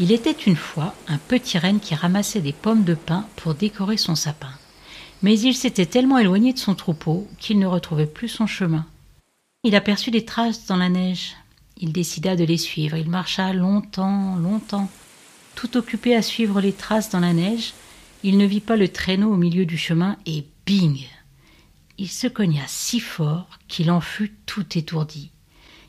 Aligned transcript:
Il 0.00 0.12
était 0.12 0.30
une 0.30 0.56
fois 0.56 0.94
un 1.08 1.18
petit 1.18 1.58
renne 1.58 1.80
qui 1.80 1.96
ramassait 1.96 2.40
des 2.40 2.52
pommes 2.52 2.84
de 2.84 2.94
pin 2.94 3.26
pour 3.34 3.54
décorer 3.54 3.96
son 3.96 4.14
sapin. 4.14 4.52
Mais 5.22 5.38
il 5.40 5.54
s'était 5.54 5.86
tellement 5.86 6.18
éloigné 6.18 6.52
de 6.52 6.58
son 6.58 6.76
troupeau 6.76 7.26
qu'il 7.38 7.58
ne 7.58 7.66
retrouvait 7.66 8.06
plus 8.06 8.28
son 8.28 8.46
chemin. 8.46 8.86
Il 9.64 9.74
aperçut 9.74 10.12
des 10.12 10.24
traces 10.24 10.66
dans 10.66 10.76
la 10.76 10.88
neige. 10.88 11.34
Il 11.78 11.92
décida 11.92 12.36
de 12.36 12.44
les 12.44 12.58
suivre. 12.58 12.96
Il 12.96 13.10
marcha 13.10 13.52
longtemps, 13.52 14.36
longtemps. 14.36 14.88
Tout 15.56 15.76
occupé 15.76 16.14
à 16.14 16.22
suivre 16.22 16.60
les 16.60 16.72
traces 16.72 17.10
dans 17.10 17.18
la 17.18 17.32
neige, 17.32 17.74
il 18.22 18.38
ne 18.38 18.46
vit 18.46 18.60
pas 18.60 18.76
le 18.76 18.88
traîneau 18.88 19.32
au 19.32 19.36
milieu 19.36 19.66
du 19.66 19.76
chemin 19.76 20.16
et 20.26 20.44
bing 20.64 21.04
Il 21.98 22.08
se 22.08 22.28
cogna 22.28 22.62
si 22.68 23.00
fort 23.00 23.58
qu'il 23.66 23.90
en 23.90 24.00
fut 24.00 24.32
tout 24.46 24.78
étourdi. 24.78 25.32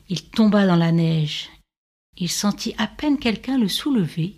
Il 0.08 0.24
tomba 0.24 0.66
dans 0.66 0.74
la 0.74 0.90
neige 0.90 1.48
il 2.16 2.28
sentit 2.28 2.74
à 2.78 2.86
peine 2.86 3.18
quelqu'un 3.18 3.58
le 3.58 3.68
soulever 3.68 4.34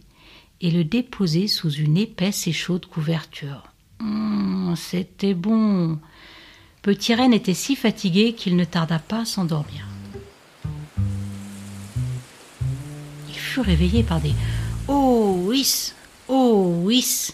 et 0.60 0.70
le 0.70 0.84
déposer 0.84 1.48
sous 1.48 1.70
une 1.70 1.96
épaisse 1.96 2.46
et 2.46 2.52
chaude 2.52 2.86
couverture. 2.86 3.64
Hum, 4.00 4.74
c'était 4.76 5.34
bon. 5.34 5.98
Petit 6.82 7.14
Reine 7.14 7.32
était 7.32 7.54
si 7.54 7.76
fatigué 7.76 8.34
qu'il 8.34 8.56
ne 8.56 8.64
tarda 8.64 8.98
pas 8.98 9.20
à 9.20 9.24
s'endormir. 9.24 9.86
Il 13.28 13.34
fut 13.34 13.60
réveillé 13.60 14.02
par 14.02 14.20
des 14.20 14.32
Oh 14.88 15.36
oui 15.44 15.92
Oh 16.28 16.80
oui 16.82 17.28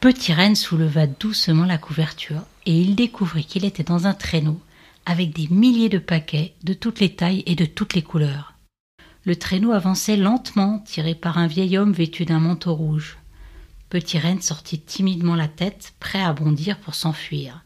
Petit 0.00 0.32
Reine 0.32 0.56
souleva 0.56 1.06
doucement 1.06 1.64
la 1.64 1.78
couverture 1.78 2.42
et 2.66 2.76
il 2.76 2.94
découvrit 2.96 3.44
qu'il 3.44 3.64
était 3.64 3.84
dans 3.84 4.06
un 4.06 4.14
traîneau 4.14 4.60
avec 5.06 5.32
des 5.32 5.48
milliers 5.48 5.88
de 5.88 5.98
paquets 5.98 6.54
de 6.62 6.74
toutes 6.74 7.00
les 7.00 7.14
tailles 7.14 7.42
et 7.46 7.54
de 7.54 7.64
toutes 7.64 7.94
les 7.94 8.02
couleurs. 8.02 8.51
Le 9.24 9.36
traîneau 9.36 9.70
avançait 9.70 10.16
lentement, 10.16 10.80
tiré 10.80 11.14
par 11.14 11.38
un 11.38 11.46
vieil 11.46 11.78
homme 11.78 11.92
vêtu 11.92 12.24
d'un 12.24 12.40
manteau 12.40 12.74
rouge. 12.74 13.18
Petit 13.88 14.18
Reine 14.18 14.42
sortit 14.42 14.80
timidement 14.80 15.36
la 15.36 15.46
tête, 15.46 15.94
prêt 16.00 16.20
à 16.20 16.32
bondir 16.32 16.78
pour 16.78 16.96
s'enfuir. 16.96 17.62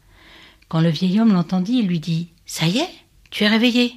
Quand 0.67 0.81
le 0.81 0.89
vieil 0.89 1.19
homme 1.19 1.33
l'entendit, 1.33 1.79
il 1.79 1.87
lui 1.87 1.99
dit 1.99 2.29
Ça 2.45 2.67
y 2.67 2.77
est, 2.77 2.89
tu 3.31 3.43
es 3.43 3.47
réveillé. 3.47 3.95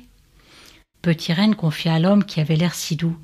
Petit 1.02 1.34
Reine 1.34 1.54
confia 1.54 1.94
à 1.94 1.98
l'homme 1.98 2.24
qui 2.24 2.40
avait 2.40 2.56
l'air 2.56 2.74
si 2.74 2.96
doux 2.96 3.16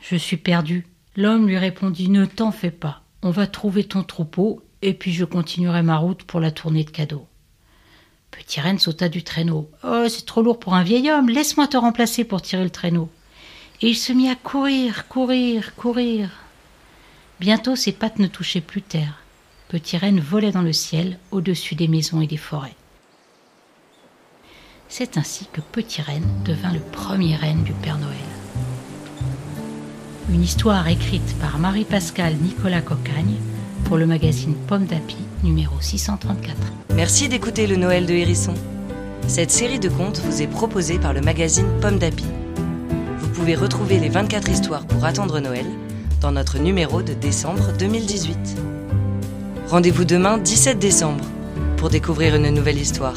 Je 0.00 0.16
suis 0.16 0.38
perdu. 0.38 0.86
L'homme 1.14 1.46
lui 1.46 1.58
répondit 1.58 2.08
Ne 2.08 2.24
t'en 2.24 2.52
fais 2.52 2.70
pas, 2.70 3.02
on 3.22 3.30
va 3.30 3.46
trouver 3.46 3.84
ton 3.84 4.02
troupeau, 4.02 4.62
et 4.80 4.94
puis 4.94 5.12
je 5.12 5.26
continuerai 5.26 5.82
ma 5.82 5.98
route 5.98 6.22
pour 6.22 6.40
la 6.40 6.50
tournée 6.50 6.84
de 6.84 6.90
cadeaux. 6.90 7.26
Petit 8.30 8.60
Reine 8.60 8.78
sauta 8.78 9.10
du 9.10 9.22
traîneau. 9.22 9.70
Oh, 9.84 10.06
c'est 10.08 10.24
trop 10.24 10.40
lourd 10.40 10.60
pour 10.60 10.74
un 10.74 10.82
vieil 10.82 11.10
homme, 11.10 11.28
laisse-moi 11.28 11.66
te 11.66 11.76
remplacer 11.76 12.24
pour 12.24 12.40
tirer 12.40 12.64
le 12.64 12.70
traîneau 12.70 13.10
et 13.82 13.88
il 13.88 13.96
se 13.96 14.12
mit 14.12 14.28
à 14.28 14.34
courir, 14.34 15.08
courir, 15.08 15.74
courir. 15.74 16.30
Bientôt 17.40 17.76
ses 17.76 17.92
pattes 17.92 18.18
ne 18.18 18.26
touchaient 18.26 18.60
plus 18.60 18.82
terre. 18.82 19.20
Petit 19.68 19.98
Renne 19.98 20.20
volait 20.20 20.52
dans 20.52 20.62
le 20.62 20.72
ciel, 20.72 21.18
au-dessus 21.30 21.74
des 21.74 21.88
maisons 21.88 22.20
et 22.20 22.26
des 22.26 22.36
forêts. 22.36 22.76
C'est 24.88 25.18
ainsi 25.18 25.46
que 25.52 25.60
Petit 25.60 26.00
Renne 26.00 26.28
devint 26.44 26.72
le 26.72 26.80
premier 26.80 27.34
reine 27.36 27.64
du 27.64 27.72
Père 27.72 27.98
Noël. 27.98 28.16
Une 30.30 30.42
histoire 30.42 30.86
écrite 30.88 31.36
par 31.40 31.58
Marie-Pascale 31.58 32.36
Nicolas 32.36 32.80
Cocagne 32.80 33.36
pour 33.84 33.96
le 33.96 34.06
magazine 34.06 34.54
Pomme 34.66 34.86
d'Api 34.86 35.16
numéro 35.42 35.74
634. 35.80 36.56
Merci 36.94 37.28
d'écouter 37.28 37.66
le 37.66 37.76
Noël 37.76 38.06
de 38.06 38.14
Hérisson. 38.14 38.54
Cette 39.26 39.50
série 39.50 39.80
de 39.80 39.88
contes 39.88 40.18
vous 40.20 40.42
est 40.42 40.46
proposée 40.46 40.98
par 40.98 41.12
le 41.12 41.20
magazine 41.20 41.68
Pomme 41.80 41.98
d'Api 41.98 42.24
vous 43.26 43.32
pouvez 43.32 43.56
retrouver 43.56 43.98
les 43.98 44.08
24 44.08 44.48
histoires 44.48 44.86
pour 44.86 45.04
attendre 45.04 45.40
Noël 45.40 45.66
dans 46.20 46.30
notre 46.30 46.58
numéro 46.58 47.02
de 47.02 47.12
décembre 47.12 47.72
2018. 47.76 48.38
Rendez-vous 49.68 50.04
demain 50.04 50.38
17 50.38 50.78
décembre 50.78 51.24
pour 51.76 51.90
découvrir 51.90 52.36
une 52.36 52.50
nouvelle 52.50 52.78
histoire. 52.78 53.16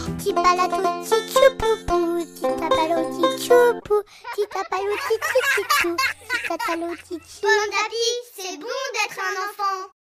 c'est 8.35 8.57
bon 8.57 8.79
d'être 8.93 9.19
un 9.19 9.35
enfant. 9.45 9.98